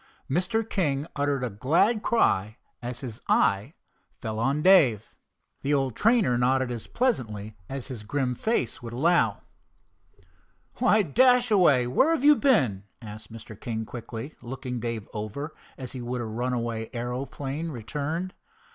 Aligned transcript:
Mr. 0.27 0.67
King 0.67 1.05
uttered 1.15 1.43
a 1.43 1.49
glad 1.51 2.01
cry 2.01 2.57
as 2.81 3.01
his 3.01 3.21
eye 3.27 3.75
fell 4.19 4.39
on 4.39 4.63
Dave. 4.63 5.13
The 5.61 5.75
old 5.75 5.95
trainer 5.95 6.39
nodded 6.39 6.71
as 6.71 6.87
pleasantly 6.87 7.55
as 7.69 7.85
his 7.89 8.01
grim 8.01 8.33
face 8.33 8.81
would 8.81 8.93
allow. 8.93 9.43
"Why, 10.79 11.03
Dashaway, 11.03 11.85
where 11.85 12.15
have 12.15 12.23
you 12.23 12.35
been?" 12.35 12.85
asked 12.99 13.31
Mr. 13.31 13.53
King 13.55 13.85
quickly, 13.85 14.33
looking 14.41 14.79
Dave 14.79 15.07
over 15.13 15.53
as 15.77 15.91
he 15.91 16.01
would 16.01 16.19
a 16.21 16.25
runaway 16.25 16.89
aeroplane 16.95 17.69
returned. 17.69 18.33